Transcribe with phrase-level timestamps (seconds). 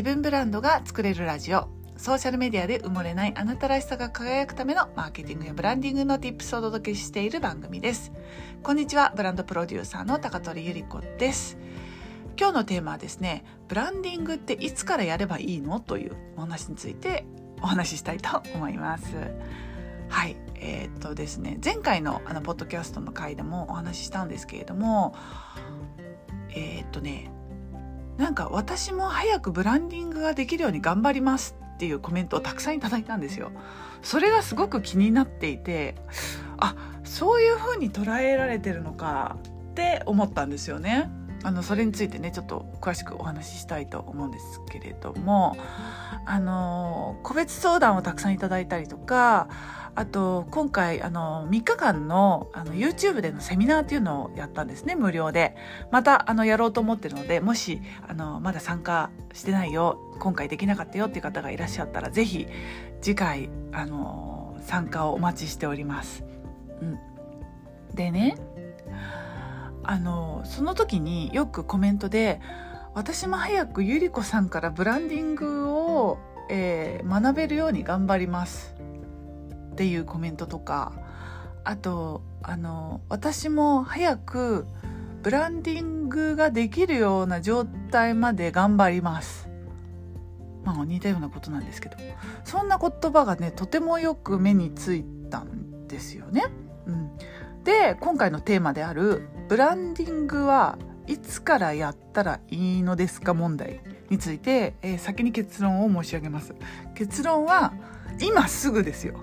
[0.00, 1.68] 自分ブランドが作れるラジオ。
[1.98, 8.10] ソーシャルメディアで埋もれないあなたらしさが輝くためのマーケティングやブランディングの tips をお届けしている番組です。
[8.62, 9.12] こんにちは。
[9.14, 11.58] ブランドプロデューサーの高取ゆり子です。
[12.38, 15.80] 今日のテーマはですねブランディングっていつからやればいいの？
[15.80, 17.26] というお話について
[17.60, 19.04] お話ししたいと思います。
[20.08, 20.34] はい。
[20.54, 25.14] えー、っとですね前回のあのポッドキャストの回でもお話ししたんですけれども
[26.48, 27.30] えー、っとね
[28.20, 33.50] なんか私も早くブランディングができるように頑張りますっていうコメントをたくさんいただいたんですよ。
[34.02, 35.94] それがすごく気になっていて
[36.58, 39.36] あそういうふうに捉えられてるのか
[39.70, 41.10] って思ったんですよね。
[41.42, 45.56] あのそれについてねちょっと詳しくお話ししたいと思うんですけれども
[46.26, 49.48] あの個別相談をたくさんいただいたりとか
[49.94, 55.56] あと今回あの3日間のあの YouTube でのセミナーっていうのをやったんですね無料で
[55.90, 62.46] またあのやろうと思ってるのでもしあのまだ参加してないよ今回できなかったよっていう方がいらっしゃったら是非
[63.00, 66.22] 次回あの参加をお待ちしております。
[66.82, 66.98] うん、
[67.94, 68.36] でね
[69.82, 72.40] あのその時によくコメントで
[72.94, 78.74] 「私も早くゆり子さんからブランディングを、えー、学べるように頑張ります」
[79.72, 80.92] っていうコメントとか
[81.64, 84.66] あとあの私も早く
[85.22, 89.48] ブランディングができるような状態まで頑張ります。
[90.64, 91.96] まあ似たようなことなんですけど
[92.44, 96.44] そんな言葉がねとてもよく目についたんですよね。
[96.86, 97.10] うん、
[97.64, 106.54] で今回のテーマである「ブランディングはいつからやったらいいのですか?」問題について、えー、先に結論を申し上げます。
[106.94, 107.72] 結論は
[108.20, 109.14] 今すぐですよ。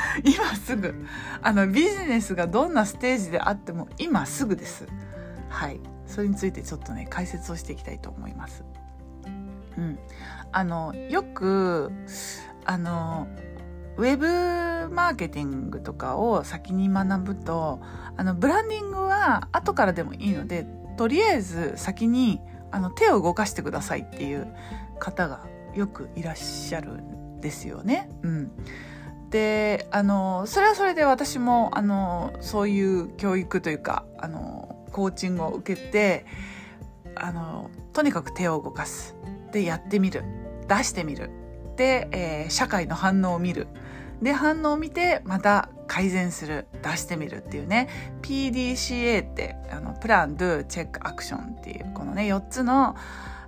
[0.24, 0.94] 今すぐ
[1.42, 4.86] あのビジネスがどんなステージであっても今すぐです
[5.48, 8.64] はいそれについてちょっとね解説をしていきたいと思います
[9.76, 9.98] うん
[10.52, 11.90] あのよく
[12.64, 13.26] あの
[13.96, 17.80] ウェブマーケティングとかを先に学ぶと
[18.16, 22.40] あのブランディングは後からでもいいのでとりあえず先に
[22.70, 24.46] あの手を動かしてくださいっていう
[24.98, 25.40] 方が
[25.74, 28.08] よくいらっしゃるんですよね。
[28.22, 28.50] うん、
[29.30, 36.24] であのそれはそれで私もあのそういう教育というかあのコーチングを受けて
[37.14, 39.16] あのとにかく手を動かす。
[39.52, 40.24] でやってみる。
[40.68, 41.30] 出してみる。
[41.76, 43.68] で、えー、社会の反応を見る。
[44.22, 47.88] で反応を見てまた改善する出してみるっていうね。
[48.22, 52.96] PDCA ってあのプラン、ドゥ、チェック、アクションっていうこのね4つの、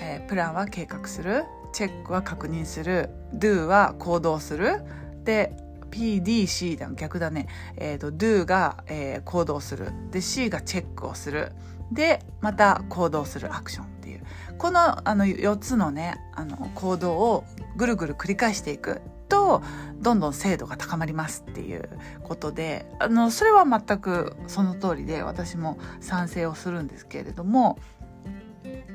[0.00, 1.44] えー、プランは計画する。
[1.72, 3.10] チェックは確認する。
[3.34, 4.82] Do は行動する。
[5.24, 5.56] で
[5.90, 9.92] PDC だ逆だね、えーと、Do が、えー、行動する。
[10.10, 11.52] で C がチェックをする。
[11.92, 13.54] でまた行動する。
[13.54, 14.22] アクションっていう。
[14.58, 17.44] このあの4つのねあの行動を
[17.76, 19.00] ぐるぐる繰り返していく。
[19.30, 19.62] と
[20.02, 21.88] どんどん精度が高まりますっていう
[22.22, 27.78] ことであのそれは全くその通りで私も賛成をするんですけれども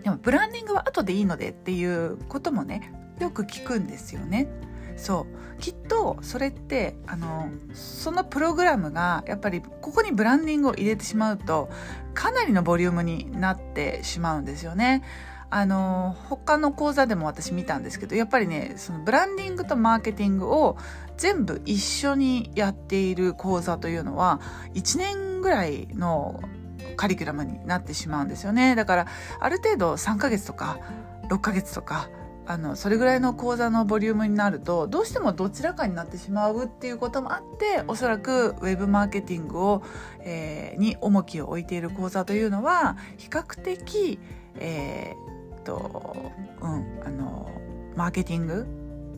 [0.03, 4.47] でもブランディングは後でいいのでっていうこともねよく聞くんですよね。
[4.97, 5.25] そ
[5.57, 11.69] うきっとそれってあのそのプログラムがやっぱりここにブランディングを入れてしまうと
[12.13, 15.03] かなりのボリュームになってしまうんですよね。
[15.49, 20.77] あの他の講座でも私見たんですけどやっぱりねそのブランディングとマーケティングを
[21.17, 24.41] 全部一緒にやっている講座というのは
[24.73, 26.41] 1年ぐらいの
[26.97, 28.75] カリキュラムになってしまうんですよね。
[28.75, 29.07] だから
[29.39, 30.79] ある程度3ヶ月とか
[31.29, 32.09] 6ヶ月とか
[32.47, 39.83] あのそれぐらいの講座のボリュームになるとどうしてもどちらかになってしまうっていうこともあっておそらくウェブマーケティングを、
[40.19, 44.19] えー、に重きを置いている講座というのは比較的、
[44.59, 45.34] えー、
[45.65, 46.31] と
[46.61, 47.49] うんあの
[47.95, 48.65] マーケティング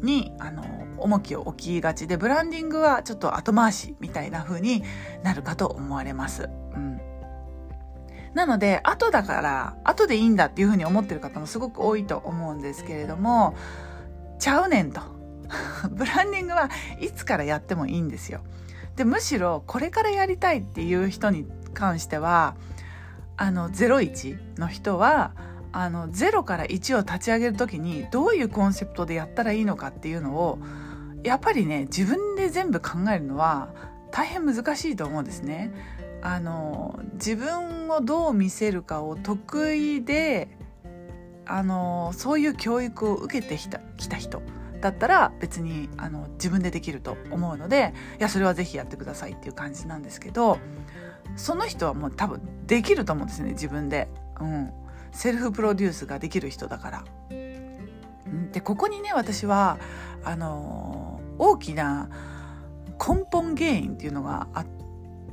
[0.01, 0.63] にあの
[0.97, 4.83] 重きを置きがちでブランディングはちょっと後回しみたいな風に
[5.23, 6.49] なるかと思われます。
[6.75, 7.01] うん
[8.37, 13.55] なので、後だから、後でいいんだっていうふうに思ってる方もすごく多いと思うんですけれども、
[14.37, 15.01] ちゃうねんと。
[15.89, 16.69] ブランディングは
[16.99, 18.41] いつからやってもいいんですよ。
[18.95, 22.55] で、むしろこれからやりたいっていう人に関しては、
[23.37, 25.31] あの、01の人は、
[25.79, 30.57] あの、0から1を立ち上げる時にどういうコンセプトでやったらいいのかっていうのを、
[31.23, 33.69] やっぱりね、自分で全部考えるのは
[34.11, 35.71] 大変難しいと思うんですね。
[36.23, 40.49] あの自分をどう見せるかを得意で
[41.45, 44.41] あのそういう教育を受けてきたきた人
[44.81, 50.57] だったら別にあの自分でできると思うのでいやそれは是非やってくださいっていう感じなんですけど
[51.35, 54.09] その人はもう多分できると思うんですね自分で、
[54.41, 54.71] うん、
[55.17, 57.03] セルフプロデュースができる人だから。
[58.51, 59.79] でここにね私は
[60.23, 62.09] あの大きな
[62.99, 64.63] 根本原因っていうのがあ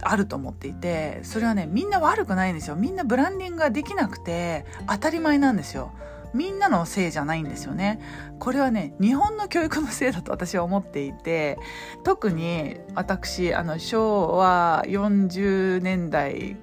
[0.03, 2.77] あると思っていてそれはねみんな悪くないんですよ。
[2.77, 5.93] みんなブランディングができなくて当たり前なんですよ。
[6.33, 8.01] みんなのせいじゃないんですよね。
[8.39, 11.59] これはね日本の教育のせいだと私は思っていて
[12.05, 16.57] 特に私あの昭和40年代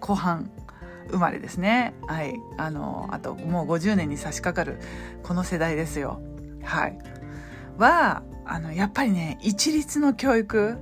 [0.00, 0.50] 後半
[1.10, 1.94] 生まれですね。
[2.06, 2.34] はい。
[2.56, 4.80] あのあともう50年に差し掛かる
[5.22, 6.20] この世代ですよ。
[6.62, 6.98] はい。
[7.78, 10.78] はあのやっぱりね一律の教育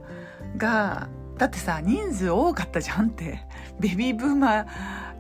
[0.57, 3.41] がだってさ人数多かったじゃんって。
[3.81, 4.67] ベビーブーマー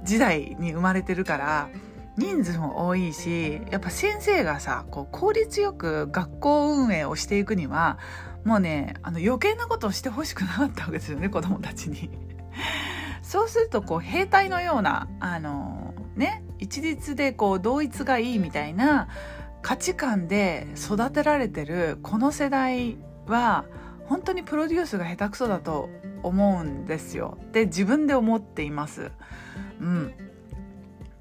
[0.04, 1.68] 時代に生まれてるから
[2.16, 7.98] 人数も多いしやっぱ先生がさこう効率よく学校運営をしていくには
[8.44, 12.10] もうねあの余計なことをしてほしくなかったわけですよね子供たちに。
[13.24, 19.08] そうするとこう兵隊のようなあのね一律でこう同一がいいみたいな
[19.62, 23.64] 価値観で育てられてるこの世代は
[24.04, 25.88] 本当にプロデュースが下手くそだと
[26.22, 27.38] 思うんですよ。
[27.52, 29.10] で自分で思っています。
[29.80, 30.14] うん、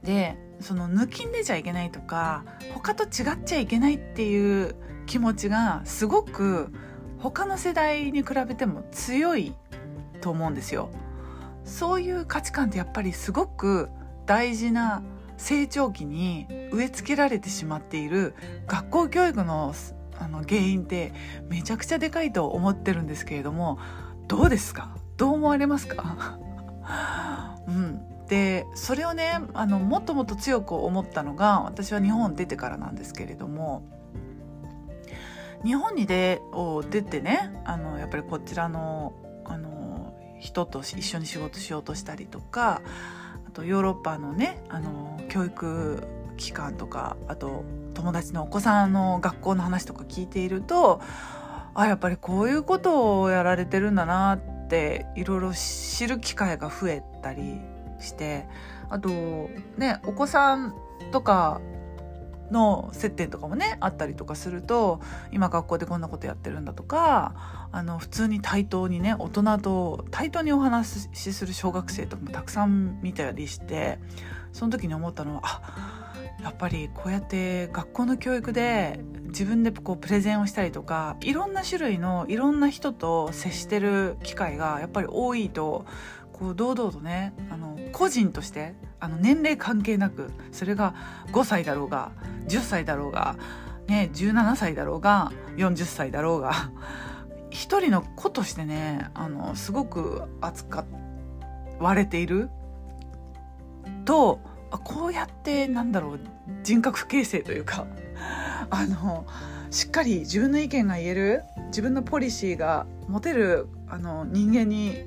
[0.03, 4.75] でその抜きんでちゃいけないとか他と違っちゃいけないっていう
[5.05, 6.73] 気持ちがすごく
[7.19, 9.53] 他の世代に比べても強い
[10.19, 10.89] と思うんですよ。
[11.65, 13.89] そういう価値観ってやっぱりすごく
[14.25, 15.03] 大事な
[15.37, 18.35] 成長期に植え付けられてしまっている
[18.67, 19.73] 学校教育の
[20.19, 21.11] あの原因って
[21.49, 23.79] めちゃくちゃでかいと思ってるんですけれども
[24.27, 24.95] どうですか？
[25.17, 26.37] どう思われますか？
[27.67, 33.83] うん、でそれをねあのもっともっと強く思ったのが私は日本出てからなんですけれども
[35.63, 39.13] 日本にでを出てねあのやっぱりこちらの
[40.43, 42.81] 人と一緒に仕事しようとしたりとか
[43.47, 46.03] あとヨーロッパのねあの教育
[46.35, 47.63] 機関とかあと
[47.93, 51.01] 友達のお子さんの学校の話とか聞いていると
[51.73, 57.61] あやっぱりこういうことをやられてるんだなっていろいろ知る機会が増えたり
[58.01, 58.45] して
[58.89, 59.09] あと
[59.77, 60.75] ねお子さん
[61.13, 61.61] とか
[62.53, 65.01] の接点とかもねあったりとかすると
[65.33, 73.99] 今学校でこんなことやってるんだとかあの普通に対等にね大人と対等にお話しする小学生とかもたくさん見たりして
[74.53, 76.03] その時に思ったのはあ
[76.43, 85.85] やっぱりこうやって学校の教育で自分でこうプレゼンをしたりとかいろんな種類のいろんな人と接してる機会がやっぱり多いと
[86.33, 90.93] こう堂々とねあの個人としてあの年齢関係なくそれが
[91.31, 92.11] 5歳だろうが
[92.47, 93.37] 10歳だろうが、
[93.87, 96.71] ね、17歳だろうが40歳だろうが
[97.49, 100.85] 一人の子としてねあのすごく扱
[101.79, 102.49] われている。
[104.05, 104.39] と
[104.83, 106.19] こうやってなんだろう
[106.63, 107.85] 人格形成というか
[108.69, 109.25] あの
[109.69, 115.05] しっかり自分の意見が言える自分のポリシーが持てるあの人間に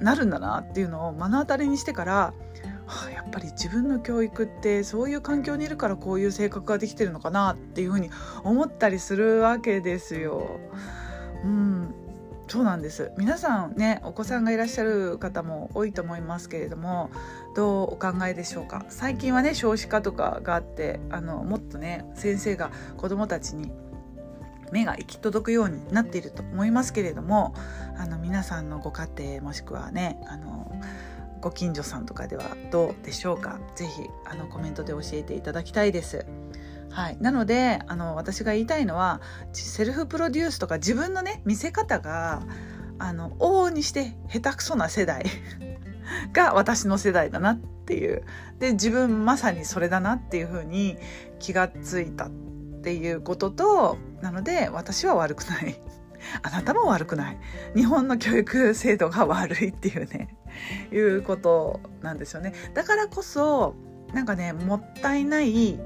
[0.00, 8.10] なるんだなっていうのを目の当たりにしてから、はあ、やっぱり自分の教育ってそういう環境にいるからこういう性格ができてるのかなっていうふうに
[8.44, 10.60] 思ったりするわけですよ。
[11.44, 11.94] うん。
[12.48, 13.12] そうなんです。
[13.16, 17.10] 皆さんねお子さんがいらっしゃる方も多いと思いますけれども
[17.56, 18.84] どうお考えでしょうか？
[18.90, 23.72] 最近はね少子化とかがあってあのもっとね先生が子どもたちに
[24.72, 27.54] 目が行き届くようになっていると思いますけれども
[27.96, 30.72] あの皆さんのご家庭もしくはねあの
[31.40, 33.58] ご近所さんとかではどうでしょうか？
[33.74, 34.08] 是非
[34.50, 36.24] コメントで教えていただきたいです。
[36.90, 39.20] はい、なのであの私が言いたいのは
[39.52, 42.42] セルフプロデュースとか自分のね見せ方が
[42.98, 45.24] あの往々にして下手くそな世代
[46.32, 48.22] が私の世代だなっていう。
[48.58, 50.96] で自分まさにそれだなっていうふうに
[51.40, 52.30] 気がついたっ
[52.82, 55.80] ていうこととなので私は悪くない。
[56.42, 57.38] あなたも悪くない。
[57.74, 60.36] 日本の教育制度が悪いっていうね。
[60.92, 62.54] いうことなんですよね。
[62.74, 63.74] だからこそ
[64.14, 65.80] なんかねもったいない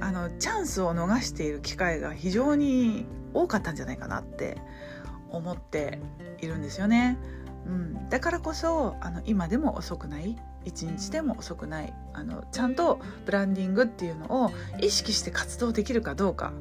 [0.00, 4.58] あのチャンスを逃している機会が非常に多かったんじゃないかなって
[5.30, 5.98] 思って
[6.40, 7.18] いるんですよね。
[7.66, 16.52] うん、だからこそあの今でも遅くない一日でも遅くないあのちゃんとブランディングっていうのを意識して活動できるかどうか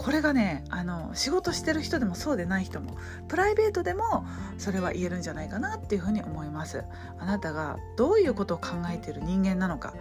[0.00, 2.96] これがねあの仕事してる人でもそうでない人も
[3.28, 4.24] プライベートでも
[4.56, 6.84] それは言えるんじゃないかなっていうふうに思います
[7.18, 9.92] あなたがどういうことを考えている人間なのか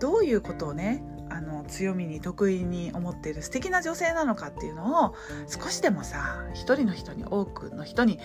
[0.00, 5.14] どういうことをねあの強みに得意に思っている素敵な女性なのかっていうのを
[5.46, 8.18] 少しでもさ一人の人に多くの人に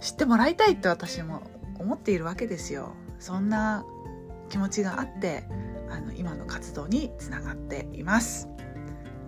[0.00, 1.42] 知ってもらいたいって私も
[1.78, 2.94] 思っているわけですよ。
[3.18, 3.84] そんな
[4.48, 5.44] 気持ちがあって
[5.90, 8.48] あの今の活動につながっています。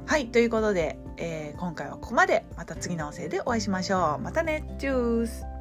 [0.07, 2.45] はいということで、えー今回はここまで。
[2.57, 4.23] また次の音声でお会いしましょう。
[4.23, 4.65] またね。
[4.79, 5.52] チュース。